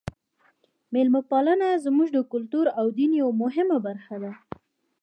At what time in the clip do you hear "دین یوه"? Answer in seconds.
2.97-3.33